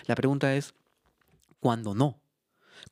La 0.06 0.14
pregunta 0.14 0.54
es, 0.54 0.74
¿cuándo 1.60 1.94
no? 1.94 2.20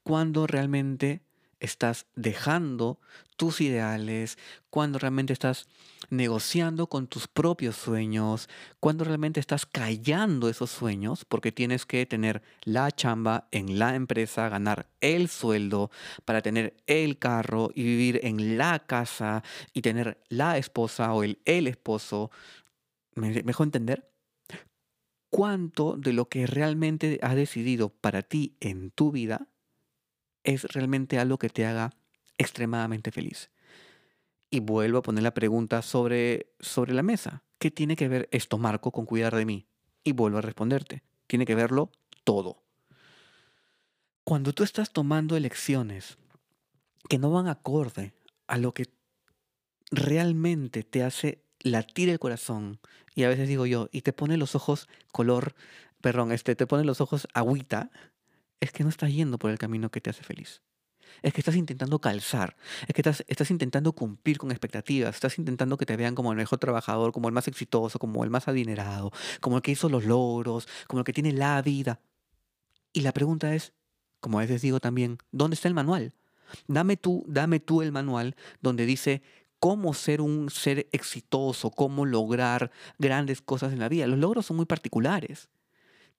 ¿Cuándo 0.03 0.47
realmente 0.47 1.23
estás 1.61 2.07
dejando 2.15 3.01
tus 3.37 3.61
ideales, 3.61 4.37
cuando 4.69 4.99
realmente 4.99 5.33
estás 5.33 5.69
negociando 6.11 6.89
con 6.89 7.07
tus 7.07 7.29
propios 7.29 7.77
sueños, 7.77 8.49
cuando 8.81 9.05
realmente 9.05 9.39
estás 9.39 9.65
callando 9.65 10.49
esos 10.49 10.71
sueños, 10.71 11.25
porque 11.25 11.53
tienes 11.53 11.87
que 11.87 12.05
tener 12.07 12.43
la 12.65 12.91
chamba 12.91 13.49
en 13.53 13.79
la 13.79 13.95
empresa, 13.95 14.49
ganar 14.49 14.89
el 15.01 15.29
sueldo 15.29 15.91
para 16.25 16.43
tener 16.43 16.77
el 16.87 17.19
carro 17.19 17.71
y 17.75 17.85
vivir 17.85 18.21
en 18.25 18.59
la 18.59 18.81
casa 18.81 19.45
y 19.73 19.83
tener 19.83 20.21
la 20.29 20.59
esposa 20.59 21.13
o 21.15 21.23
el, 21.23 21.39
esposo. 21.45 22.31
¿Me 23.15 23.31
dejó 23.31 23.63
entender? 23.63 24.11
¿Cuánto 25.31 25.97
de 25.97 26.13
lo 26.13 26.29
que 26.29 26.47
realmente 26.47 27.19
has 27.23 27.37
decidido 27.37 27.91
para 27.91 28.23
ti 28.23 28.57
en 28.61 28.91
tu 28.91 29.13
vida 29.13 29.49
es 30.49 30.65
realmente 30.65 31.19
algo 31.19 31.39
que 31.39 31.51
te 31.51 31.67
haga 31.67 31.93
extremadamente 32.39 33.11
feliz. 33.13 33.51
Y 34.51 34.61
vuelvo 34.61 34.99
a 34.99 35.03
poner 35.03 35.23
la 35.23 35.35
pregunta 35.35 35.83
sobre, 35.83 36.55
sobre 36.59 36.95
la 36.95 37.03
mesa. 37.03 37.43
¿Qué 37.59 37.71
tiene 37.71 37.97
que 37.97 38.09
ver 38.09 38.29
esto, 38.33 38.57
Marco, 38.57 38.91
con 38.91 39.05
cuidar 39.05 39.37
de 39.37 39.45
mí? 39.45 39.67
Y 40.05 40.13
vuelvo 40.13 40.39
a 40.39 40.43
responderte. 40.43 41.03
Tiene 41.27 41.45
que 41.45 41.55
verlo 41.55 41.91
todo. 42.25 42.63
Cuando 44.25 44.55
tú 44.55 44.63
estás 44.63 44.91
tomando 44.91 45.37
elecciones 45.37 46.17
que 47.11 47.19
no 47.19 47.31
van 47.31 47.49
acorde 47.49 48.15
a 48.47 48.57
lo 48.57 48.73
que 48.73 48.87
realmente 49.91 50.83
te 50.83 51.03
hace 51.03 51.45
latir 51.61 52.09
el 52.09 52.19
corazón, 52.19 52.81
y 53.15 53.25
a 53.25 53.29
veces 53.29 53.49
digo 53.49 53.67
yo, 53.67 53.91
y 53.93 54.01
te 54.01 54.15
pone 54.15 54.39
los 54.39 54.55
ojos 54.55 54.89
color, 55.13 55.55
perdón, 56.01 56.33
este, 56.33 56.57
te 56.57 56.67
pone 56.67 56.85
los 56.85 57.03
ojos 57.03 57.29
agüita, 57.35 57.91
es 58.61 58.73
que 58.73 58.83
no 58.83 58.91
estás 58.91 59.13
yendo 59.13 59.39
por 59.39 59.51
el 59.51 59.59
camino 59.59 59.91
que 59.91 60.01
te 60.01 60.11
hace 60.11 60.23
feliz. 60.23 60.63
Es 61.23 61.33
que 61.33 61.41
estás 61.41 61.57
intentando 61.57 62.01
calzar, 62.01 62.57
es 62.87 62.95
que 62.95 63.01
estás, 63.01 63.25
estás, 63.29 63.51
intentando 63.51 63.93
cumplir 63.93 64.39
con 64.39 64.51
expectativas, 64.51 65.15
estás 65.15 65.39
intentando 65.39 65.77
que 65.77 65.87
te 65.87 65.97
vean 65.97 66.15
como 66.15 66.33
el 66.33 66.37
mejor 66.37 66.59
trabajador, 66.59 67.13
como 67.13 67.29
el 67.29 67.35
más 67.35 67.49
exitoso, 67.49 67.99
como 67.99 68.25
el 68.25 68.31
más 68.31 68.47
adinerado, 68.47 69.11
como 69.41 69.57
el 69.57 69.63
que 69.63 69.73
hizo 69.73 69.89
los 69.89 70.05
logros, 70.05 70.69
como 70.87 71.01
el 71.01 71.05
que 71.05 71.13
tiene 71.13 71.33
la 71.33 71.61
vida. 71.63 72.01
Y 72.93 73.01
la 73.01 73.13
pregunta 73.13 73.55
es, 73.55 73.73
como 74.21 74.39
a 74.39 74.43
veces 74.43 74.63
digo 74.63 74.81
también, 74.81 75.19
¿dónde 75.33 75.55
está 75.55 75.69
el 75.69 75.75
manual? 75.75 76.13
Dame 76.67 76.97
tú, 76.97 77.25
dame 77.27 77.61
tú 77.61 77.83
el 77.83 77.93
manual 77.93 78.37
donde 78.61 78.87
dice 78.87 79.23
cómo 79.59 79.95
ser 79.95 80.21
un 80.21 80.51
ser 80.51 80.89
exitoso, 80.93 81.71
cómo 81.71 82.07
lograr 82.07 82.71
grandes 82.99 83.43
cosas 83.43 83.73
en 83.73 83.81
la 83.81 83.89
vida. 83.89 84.07
Los 84.07 84.19
logros 84.19 84.47
son 84.47 84.57
muy 84.57 84.67
particulares. 84.67 85.49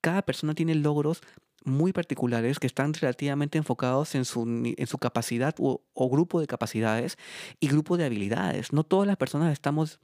Cada 0.01 0.21
persona 0.21 0.53
tiene 0.53 0.75
logros 0.75 1.21
muy 1.65 1.93
particulares 1.93 2.59
que 2.59 2.67
están 2.67 2.93
relativamente 2.93 3.57
enfocados 3.57 4.15
en 4.15 4.25
su, 4.25 4.43
en 4.43 4.87
su 4.87 4.97
capacidad 4.97 5.55
o, 5.59 5.81
grupo 6.09 6.39
de 6.39 6.47
capacidades 6.47 7.17
y 7.59 7.67
grupo 7.67 7.97
de 7.97 8.05
habilidades. 8.05 8.73
No 8.73 8.83
todas 8.83 9.07
las 9.07 9.17
personas 9.17 9.51
estamos 9.51 9.99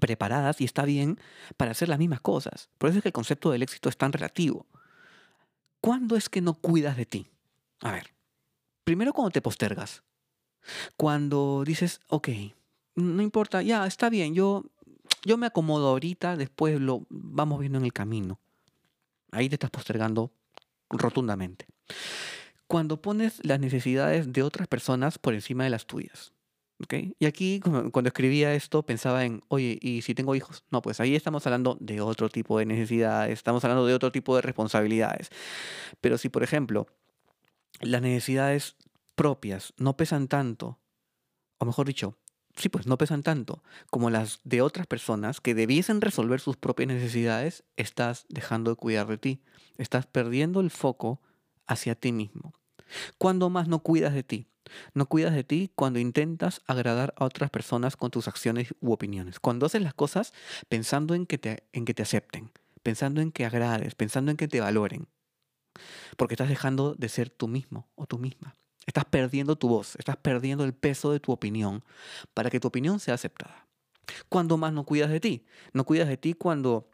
preparadas 0.00 0.60
y 0.60 0.64
está 0.64 0.84
bien 0.84 1.18
para 1.56 1.70
hacer 1.70 1.88
las 1.88 1.98
mismas 1.98 2.20
cosas. 2.20 2.68
Por 2.78 2.90
eso 2.90 2.98
es 2.98 3.02
que 3.02 3.08
el 3.08 3.14
concepto 3.14 3.50
del 3.50 3.62
éxito 3.62 3.88
es 3.88 3.96
tan 3.96 4.12
relativo. 4.12 4.66
¿Cuándo 5.80 6.16
es 6.16 6.28
que 6.28 6.40
no 6.40 6.54
cuidas 6.54 6.96
de 6.96 7.06
ti? 7.06 7.26
A 7.80 7.92
ver, 7.92 8.14
primero 8.84 9.12
cuando 9.12 9.30
te 9.30 9.42
postergas. 9.42 10.02
Cuando 10.96 11.62
dices, 11.66 12.00
ok, 12.08 12.28
no 12.94 13.22
importa, 13.22 13.60
ya, 13.60 13.86
está 13.86 14.08
bien, 14.08 14.34
yo, 14.34 14.64
yo 15.24 15.36
me 15.36 15.46
acomodo 15.46 15.88
ahorita, 15.88 16.36
después 16.36 16.80
lo 16.80 17.06
vamos 17.10 17.60
viendo 17.60 17.78
en 17.78 17.84
el 17.84 17.92
camino. 17.92 18.40
Ahí 19.30 19.48
te 19.48 19.56
estás 19.56 19.70
postergando 19.70 20.32
rotundamente. 20.94 21.66
Cuando 22.66 23.02
pones 23.02 23.40
las 23.44 23.60
necesidades 23.60 24.32
de 24.32 24.42
otras 24.42 24.68
personas 24.68 25.18
por 25.18 25.34
encima 25.34 25.64
de 25.64 25.70
las 25.70 25.86
tuyas. 25.86 26.32
Y 27.18 27.26
aquí, 27.26 27.60
cuando 27.60 28.08
escribía 28.08 28.52
esto, 28.54 28.84
pensaba 28.84 29.24
en, 29.24 29.42
oye, 29.48 29.78
¿y 29.80 30.02
si 30.02 30.14
tengo 30.14 30.34
hijos? 30.34 30.64
No, 30.70 30.82
pues 30.82 31.00
ahí 31.00 31.14
estamos 31.14 31.46
hablando 31.46 31.78
de 31.80 32.00
otro 32.00 32.28
tipo 32.28 32.58
de 32.58 32.66
necesidades, 32.66 33.32
estamos 33.32 33.64
hablando 33.64 33.86
de 33.86 33.94
otro 33.94 34.12
tipo 34.12 34.34
de 34.36 34.42
responsabilidades. 34.42 35.30
Pero 36.00 36.18
si, 36.18 36.28
por 36.28 36.42
ejemplo, 36.42 36.86
las 37.80 38.02
necesidades 38.02 38.76
propias 39.14 39.72
no 39.76 39.96
pesan 39.96 40.28
tanto, 40.28 40.78
o 41.58 41.64
mejor 41.64 41.86
dicho, 41.86 42.18
sí, 42.56 42.68
pues 42.68 42.86
no 42.86 42.98
pesan 42.98 43.22
tanto 43.22 43.62
como 43.90 44.10
las 44.10 44.40
de 44.44 44.62
otras 44.62 44.86
personas 44.86 45.40
que 45.40 45.54
debiesen 45.54 46.00
resolver 46.00 46.40
sus 46.40 46.56
propias 46.56 46.88
necesidades, 46.88 47.64
estás 47.76 48.26
dejando 48.28 48.70
de 48.70 48.76
cuidar 48.76 49.06
de 49.06 49.18
ti. 49.18 49.42
Estás 49.76 50.06
perdiendo 50.06 50.60
el 50.60 50.70
foco 50.70 51.20
hacia 51.66 51.94
ti 51.94 52.12
mismo. 52.12 52.52
¿Cuándo 53.18 53.50
más 53.50 53.68
no 53.68 53.80
cuidas 53.80 54.14
de 54.14 54.22
ti? 54.22 54.48
No 54.94 55.06
cuidas 55.06 55.34
de 55.34 55.44
ti 55.44 55.70
cuando 55.74 55.98
intentas 55.98 56.62
agradar 56.66 57.14
a 57.16 57.24
otras 57.24 57.50
personas 57.50 57.96
con 57.96 58.10
tus 58.10 58.28
acciones 58.28 58.74
u 58.80 58.92
opiniones. 58.92 59.40
Cuando 59.40 59.66
haces 59.66 59.82
las 59.82 59.94
cosas 59.94 60.32
pensando 60.68 61.14
en 61.14 61.26
que 61.26 61.38
te, 61.38 61.64
en 61.72 61.84
que 61.84 61.94
te 61.94 62.02
acepten, 62.02 62.50
pensando 62.82 63.20
en 63.20 63.32
que 63.32 63.44
agrades, 63.44 63.94
pensando 63.94 64.30
en 64.30 64.36
que 64.36 64.48
te 64.48 64.60
valoren. 64.60 65.08
Porque 66.16 66.34
estás 66.34 66.48
dejando 66.48 66.94
de 66.94 67.08
ser 67.08 67.30
tú 67.30 67.48
mismo 67.48 67.88
o 67.94 68.06
tú 68.06 68.18
misma. 68.18 68.54
Estás 68.86 69.04
perdiendo 69.04 69.56
tu 69.56 69.68
voz, 69.68 69.96
estás 69.96 70.16
perdiendo 70.16 70.64
el 70.64 70.74
peso 70.74 71.12
de 71.12 71.20
tu 71.20 71.32
opinión 71.32 71.84
para 72.34 72.50
que 72.50 72.60
tu 72.60 72.68
opinión 72.68 73.00
sea 73.00 73.14
aceptada. 73.14 73.66
¿Cuándo 74.28 74.56
más 74.56 74.72
no 74.72 74.84
cuidas 74.84 75.10
de 75.10 75.20
ti? 75.20 75.46
No 75.72 75.84
cuidas 75.84 76.08
de 76.08 76.16
ti 76.16 76.34
cuando 76.34 76.90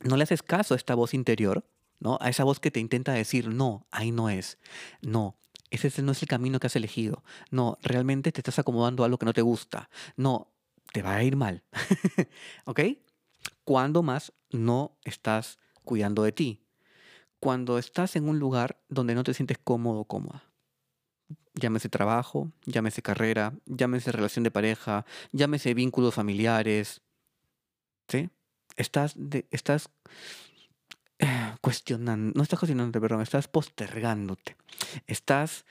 no 0.00 0.16
le 0.16 0.22
haces 0.22 0.42
caso 0.42 0.74
a 0.74 0.76
esta 0.76 0.94
voz 0.94 1.12
interior, 1.12 1.64
¿no? 2.00 2.18
A 2.20 2.30
esa 2.30 2.44
voz 2.44 2.60
que 2.60 2.70
te 2.70 2.80
intenta 2.80 3.12
decir, 3.12 3.48
no, 3.48 3.86
ahí 3.90 4.10
no 4.10 4.30
es. 4.30 4.58
No, 5.02 5.36
ese 5.70 6.02
no 6.02 6.12
es 6.12 6.22
el 6.22 6.28
camino 6.28 6.58
que 6.60 6.68
has 6.68 6.76
elegido. 6.76 7.22
No, 7.50 7.78
realmente 7.82 8.32
te 8.32 8.40
estás 8.40 8.58
acomodando 8.58 9.02
a 9.02 9.06
algo 9.06 9.18
que 9.18 9.26
no 9.26 9.34
te 9.34 9.42
gusta. 9.42 9.90
No, 10.16 10.52
te 10.92 11.02
va 11.02 11.16
a 11.16 11.24
ir 11.24 11.36
mal. 11.36 11.64
¿Ok? 12.64 12.80
¿Cuándo 13.64 14.02
más 14.02 14.32
no 14.50 14.98
estás 15.04 15.58
cuidando 15.84 16.22
de 16.22 16.32
ti? 16.32 16.68
cuando 17.40 17.78
estás 17.78 18.16
en 18.16 18.28
un 18.28 18.38
lugar 18.38 18.80
donde 18.88 19.14
no 19.14 19.24
te 19.24 19.34
sientes 19.34 19.58
cómodo 19.58 20.04
cómoda. 20.04 20.44
Llámese 21.54 21.88
trabajo, 21.88 22.52
llámese 22.64 23.02
carrera, 23.02 23.52
llámese 23.66 24.12
relación 24.12 24.44
de 24.44 24.50
pareja, 24.50 25.04
llámese 25.32 25.74
vínculos 25.74 26.14
familiares. 26.14 27.00
¿Sí? 28.08 28.30
Estás, 28.76 29.14
de, 29.16 29.46
estás 29.50 29.90
eh, 31.18 31.54
cuestionando, 31.60 32.32
no 32.36 32.42
estás 32.42 32.58
cuestionándote, 32.60 33.00
perdón, 33.00 33.22
estás 33.22 33.48
postergándote. 33.48 34.56
Estás 35.06 35.64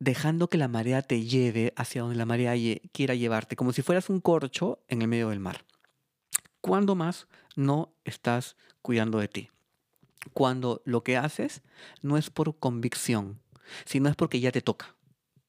dejando 0.00 0.48
que 0.48 0.58
la 0.58 0.68
marea 0.68 1.02
te 1.02 1.22
lleve 1.22 1.72
hacia 1.76 2.02
donde 2.02 2.16
la 2.16 2.26
marea 2.26 2.54
quiera 2.92 3.14
llevarte, 3.14 3.56
como 3.56 3.72
si 3.72 3.82
fueras 3.82 4.10
un 4.10 4.20
corcho 4.20 4.82
en 4.88 5.02
el 5.02 5.08
medio 5.08 5.30
del 5.30 5.40
mar. 5.40 5.64
¿Cuándo 6.60 6.94
más 6.94 7.28
no 7.56 7.94
estás 8.04 8.56
cuidando 8.82 9.18
de 9.18 9.28
ti? 9.28 9.50
Cuando 10.32 10.82
lo 10.84 11.04
que 11.04 11.16
haces 11.16 11.62
no 12.02 12.16
es 12.16 12.30
por 12.30 12.58
convicción, 12.58 13.40
sino 13.84 14.08
es 14.08 14.16
porque 14.16 14.40
ya 14.40 14.52
te 14.52 14.60
toca, 14.60 14.94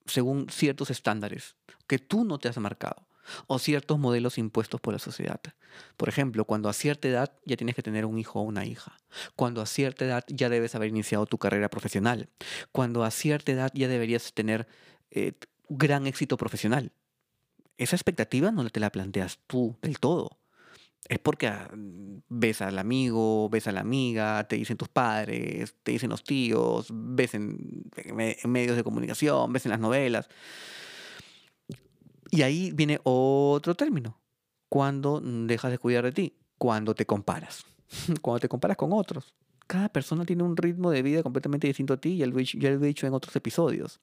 según 0.05 0.48
ciertos 0.50 0.89
estándares 0.89 1.55
que 1.88 2.00
tú 2.00 2.25
no 2.25 2.39
te 2.39 2.50
has 2.50 2.57
marcado 2.57 3.07
o 3.48 3.60
ciertos 3.60 3.98
modelos 4.00 4.38
impuestos 4.38 4.79
por 4.81 4.93
la 4.93 5.00
sociedad. 5.00 5.41
Por 5.98 6.10
ejemplo, 6.10 6.45
cuando 6.45 6.69
a 6.69 6.74
cierta 6.74 7.07
edad 7.07 7.31
ya 7.45 7.57
tienes 7.57 7.75
que 7.75 7.84
tener 7.84 8.05
un 8.05 8.17
hijo 8.17 8.39
o 8.39 8.43
una 8.43 8.65
hija. 8.65 8.98
Cuando 9.36 9.62
a 9.62 9.65
cierta 9.65 10.05
edad 10.05 10.24
ya 10.27 10.50
debes 10.50 10.75
haber 10.75 10.89
iniciado 10.89 11.25
tu 11.25 11.38
carrera 11.38 11.69
profesional. 11.69 12.29
Cuando 12.72 13.03
a 13.03 13.12
cierta 13.12 13.51
edad 13.51 13.72
ya 13.74 13.88
deberías 13.88 14.34
tener 14.34 14.67
eh, 15.12 15.34
gran 15.69 16.07
éxito 16.07 16.38
profesional. 16.38 16.91
Esa 17.77 17.95
expectativa 17.95 18.51
no 18.51 18.69
te 18.69 18.79
la 18.79 18.91
planteas 18.91 19.39
tú 19.48 19.77
del 19.81 20.00
todo. 20.00 20.38
Es 21.08 21.20
porque 21.20 21.48
ah, 21.48 21.70
ves 22.30 22.62
al 22.62 22.80
amigo, 22.80 23.48
ves 23.50 23.68
a 23.68 23.72
la 23.72 23.82
amiga, 23.82 24.48
te 24.48 24.56
dicen 24.56 24.78
tus 24.78 24.90
padres, 24.90 25.76
te 25.84 25.92
dicen 25.92 26.10
los 26.10 26.24
tíos, 26.24 26.88
ves 26.92 27.36
en 27.36 27.90
medios 28.46 28.76
de 28.76 28.84
comunicación, 28.84 29.54
ves 29.54 29.66
en 29.66 29.72
las 29.72 29.80
novelas. 29.80 30.30
Y 32.32 32.42
ahí 32.42 32.72
viene 32.74 33.00
otro 33.04 33.76
término. 33.76 34.20
Cuando 34.68 35.22
dejas 35.22 35.72
de 35.72 35.78
cuidar 35.78 36.04
de 36.04 36.12
ti, 36.12 36.38
cuando 36.58 36.96
te 36.96 37.06
comparas, 37.06 37.66
cuando 38.22 38.40
te 38.40 38.50
comparas 38.50 38.78
con 38.78 38.92
otros. 38.94 39.34
Cada 39.68 39.90
persona 39.90 40.26
tiene 40.26 40.44
un 40.44 40.58
ritmo 40.58 40.92
de 40.92 41.02
vida 41.02 41.24
completamente 41.24 41.68
distinto 41.68 41.94
a 41.94 41.98
ti, 41.98 42.18
ya 42.18 42.28
lo 42.28 42.38
he 42.38 42.78
dicho 42.78 43.08
en 43.08 43.14
otros 43.14 43.36
episodios. 43.36 44.00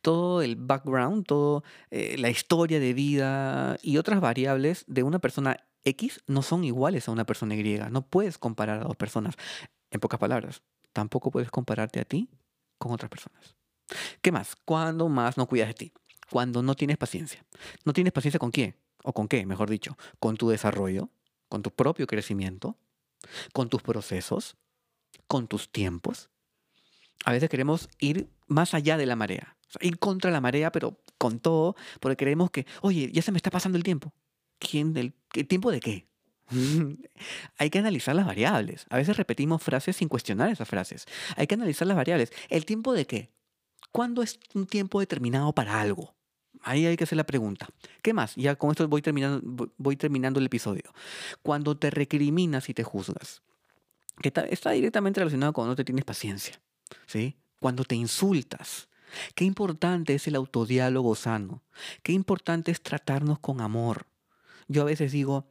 Todo 0.00 0.42
el 0.42 0.56
background, 0.56 1.26
toda 1.26 1.62
eh, 1.90 2.16
la 2.18 2.30
historia 2.30 2.80
de 2.80 2.94
vida 2.94 3.76
y 3.82 3.98
otras 3.98 4.20
variables 4.20 4.84
de 4.88 5.02
una 5.02 5.18
persona 5.18 5.67
X 5.84 6.22
no 6.26 6.42
son 6.42 6.64
iguales 6.64 7.08
a 7.08 7.12
una 7.12 7.24
persona 7.24 7.54
Y. 7.54 7.80
No 7.90 8.02
puedes 8.02 8.38
comparar 8.38 8.80
a 8.80 8.84
dos 8.84 8.96
personas. 8.96 9.34
En 9.90 10.00
pocas 10.00 10.20
palabras, 10.20 10.62
tampoco 10.92 11.30
puedes 11.30 11.50
compararte 11.50 12.00
a 12.00 12.04
ti 12.04 12.28
con 12.78 12.92
otras 12.92 13.10
personas. 13.10 13.56
¿Qué 14.20 14.32
más? 14.32 14.54
¿Cuándo 14.64 15.08
más 15.08 15.36
no 15.36 15.46
cuidas 15.46 15.68
de 15.68 15.74
ti? 15.74 15.92
cuando 16.30 16.62
no 16.62 16.74
tienes 16.74 16.96
paciencia. 16.96 17.44
¿No 17.84 17.92
tienes 17.92 18.12
paciencia 18.12 18.38
con 18.38 18.50
quién? 18.50 18.76
¿O 19.02 19.12
con 19.12 19.28
qué, 19.28 19.46
mejor 19.46 19.70
dicho? 19.70 19.96
Con 20.18 20.36
tu 20.36 20.48
desarrollo, 20.48 21.10
con 21.48 21.62
tu 21.62 21.70
propio 21.70 22.06
crecimiento, 22.06 22.76
con 23.52 23.68
tus 23.68 23.82
procesos, 23.82 24.56
con 25.26 25.48
tus 25.48 25.70
tiempos. 25.70 26.30
A 27.24 27.32
veces 27.32 27.48
queremos 27.48 27.88
ir 27.98 28.28
más 28.46 28.74
allá 28.74 28.96
de 28.96 29.06
la 29.06 29.16
marea, 29.16 29.56
ir 29.80 29.98
contra 29.98 30.30
la 30.30 30.40
marea, 30.40 30.70
pero 30.72 31.00
con 31.16 31.40
todo, 31.40 31.74
porque 32.00 32.16
creemos 32.16 32.50
que, 32.50 32.66
oye, 32.80 33.10
ya 33.12 33.22
se 33.22 33.32
me 33.32 33.38
está 33.38 33.50
pasando 33.50 33.76
el 33.76 33.84
tiempo. 33.84 34.12
¿Quién 34.58 34.92
del, 34.92 35.14
¿El 35.34 35.46
tiempo 35.46 35.70
de 35.70 35.80
qué? 35.80 36.08
Hay 37.58 37.70
que 37.70 37.78
analizar 37.78 38.14
las 38.14 38.26
variables. 38.26 38.86
A 38.90 38.96
veces 38.96 39.16
repetimos 39.16 39.62
frases 39.62 39.96
sin 39.96 40.08
cuestionar 40.08 40.50
esas 40.50 40.68
frases. 40.68 41.06
Hay 41.36 41.46
que 41.46 41.54
analizar 41.54 41.86
las 41.86 41.96
variables. 41.96 42.32
¿El 42.48 42.64
tiempo 42.64 42.92
de 42.92 43.06
qué? 43.06 43.30
¿Cuándo 43.92 44.22
es 44.22 44.38
un 44.54 44.66
tiempo 44.66 45.00
determinado 45.00 45.52
para 45.54 45.80
algo? 45.80 46.14
Ahí 46.62 46.86
hay 46.86 46.96
que 46.96 47.04
hacer 47.04 47.16
la 47.16 47.26
pregunta. 47.26 47.68
¿Qué 48.02 48.12
más? 48.12 48.34
Ya 48.34 48.56
con 48.56 48.70
esto 48.70 48.88
voy 48.88 49.02
terminando, 49.02 49.72
voy 49.76 49.96
terminando 49.96 50.40
el 50.40 50.46
episodio. 50.46 50.92
Cuando 51.42 51.76
te 51.76 51.90
recriminas 51.90 52.68
y 52.68 52.74
te 52.74 52.82
juzgas, 52.82 53.42
que 54.20 54.32
está 54.50 54.72
directamente 54.72 55.20
relacionado 55.20 55.52
con 55.52 55.68
no 55.68 55.76
te 55.76 55.84
tienes 55.84 56.04
paciencia. 56.04 56.60
¿sí? 57.06 57.36
Cuando 57.60 57.84
te 57.84 57.94
insultas, 57.94 58.88
qué 59.34 59.44
importante 59.44 60.14
es 60.14 60.26
el 60.26 60.34
autodiálogo 60.34 61.14
sano. 61.14 61.62
Qué 62.02 62.12
importante 62.12 62.70
es 62.70 62.82
tratarnos 62.82 63.38
con 63.38 63.60
amor. 63.60 64.06
Yo 64.68 64.82
a 64.82 64.84
veces 64.84 65.12
digo, 65.12 65.46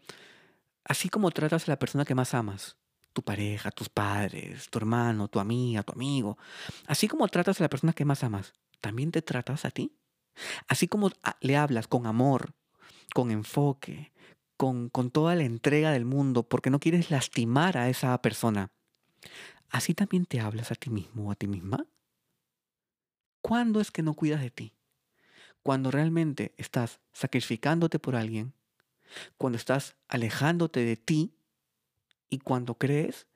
así 0.84 1.10
como 1.10 1.32
tratas 1.32 1.68
a 1.68 1.72
la 1.72 1.80
persona 1.80 2.06
que 2.06 2.16
más 2.16 2.34
amas, 2.34 2.78
tu 3.14 3.24
pareja, 3.24 3.72
tus 3.72 3.90
padres, 3.90 4.70
tu 4.70 4.78
hermano, 4.78 5.28
tu 5.28 5.40
amiga, 5.40 5.82
tu 5.82 5.94
amigo, 5.94 6.38
así 6.86 7.08
como 7.08 7.28
tratas 7.28 7.60
a 7.60 7.64
la 7.64 7.70
persona 7.70 7.94
que 7.94 8.06
más 8.06 8.24
amas, 8.24 8.54
¿también 8.80 9.12
te 9.12 9.24
tratas 9.24 9.66
a 9.66 9.72
ti? 9.72 9.92
Así 10.68 10.88
como 10.88 11.10
le 11.42 11.58
hablas 11.58 11.88
con 11.88 12.06
amor, 12.06 12.54
con 13.16 13.32
enfoque, 13.32 14.14
con, 14.56 14.90
con 14.90 15.10
toda 15.10 15.34
la 15.34 15.44
entrega 15.44 15.92
del 15.92 16.06
mundo, 16.06 16.48
porque 16.48 16.70
no 16.70 16.80
quieres 16.80 17.10
lastimar 17.10 17.76
a 17.78 17.90
esa 17.90 18.22
persona, 18.22 18.72
¿así 19.70 19.96
también 19.96 20.26
te 20.26 20.40
hablas 20.40 20.72
a 20.72 20.76
ti 20.76 20.92
mismo 20.92 21.30
o 21.30 21.32
a 21.32 21.36
ti 21.36 21.48
misma? 21.48 21.88
¿Cuándo 23.42 23.82
es 23.82 23.90
que 23.90 24.04
no 24.04 24.14
cuidas 24.14 24.42
de 24.42 24.52
ti? 24.52 24.74
Cuando 25.64 25.90
realmente 25.90 26.54
estás 26.58 27.00
sacrificándote 27.14 27.98
por 27.98 28.16
alguien, 28.16 28.54
cuando 29.38 29.58
estás 29.58 29.96
alejándote 30.08 30.82
de 30.82 30.96
ti 30.96 31.34
y 32.30 32.39
cuando 32.39 32.76
crees 32.76 33.28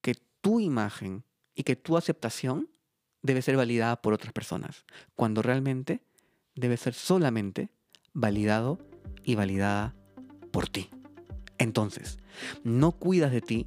que 0.00 0.14
tu 0.40 0.60
imagen 0.60 1.24
y 1.54 1.62
que 1.62 1.76
tu 1.76 1.96
aceptación 1.96 2.68
debe 3.22 3.42
ser 3.42 3.56
validada 3.56 4.00
por 4.02 4.12
otras 4.12 4.32
personas, 4.32 4.84
cuando 5.14 5.42
realmente 5.42 6.02
debe 6.54 6.76
ser 6.76 6.94
solamente 6.94 7.70
validado 8.12 8.78
y 9.24 9.34
validada 9.34 9.94
por 10.50 10.68
ti. 10.68 10.90
Entonces, 11.58 12.18
no 12.64 12.92
cuidas 12.92 13.32
de 13.32 13.40
ti 13.40 13.66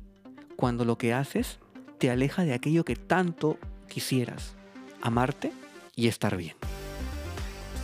cuando 0.56 0.86
lo 0.86 0.98
que 0.98 1.14
haces 1.14 1.60
te 1.98 2.12
aleja 2.12 2.44
de 2.44 2.54
aquello 2.54 2.84
que 2.84 2.96
tanto 2.96 3.58
quisieras, 3.88 4.56
amarte 5.02 5.52
y 5.96 6.08
estar 6.08 6.36
bien. 6.36 6.56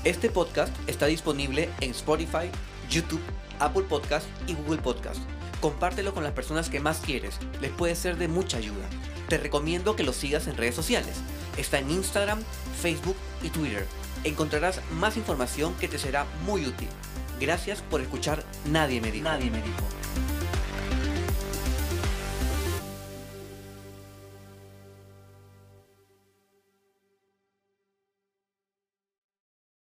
Este 0.04 0.30
podcast 0.30 0.76
está 0.89 1.06
disponible 1.06 1.69
en 1.80 1.91
Spotify, 1.91 2.50
YouTube, 2.89 3.21
Apple 3.62 3.84
Podcast 3.84 4.28
y 4.47 4.54
Google 4.54 4.82
Podcast. 4.82 5.21
Compártelo 5.62 6.13
con 6.13 6.24
las 6.24 6.34
personas 6.34 6.69
que 6.69 6.80
más 6.80 7.00
quieres, 7.00 7.38
les 7.62 7.71
puede 7.71 7.95
ser 7.95 8.17
de 8.17 8.28
mucha 8.28 8.58
ayuda. 8.58 8.89
Te 9.30 9.38
recomiendo 9.38 9.95
que 9.95 10.04
lo 10.04 10.12
sigas 10.12 10.47
en 10.47 10.58
redes 10.58 10.76
sociales. 10.76 11.17
Está 11.58 11.80
en 11.80 11.91
Instagram, 11.91 12.43
Facebook 12.82 13.15
y 13.43 13.50
Twitter 13.50 13.86
encontrarás 14.24 14.82
más 14.91 15.17
información 15.17 15.74
que 15.80 15.88
te 15.88 15.97
será 15.97 16.26
muy 16.45 16.65
útil. 16.65 16.88
Gracias 17.39 17.82
por 17.82 18.02
escuchar 18.02 18.43
Nadie 18.65 19.02
me 19.02 19.12
dijo. 19.12 19.24
Nadie 19.24 19.50
me 19.50 19.62
dijo. 19.62 20.01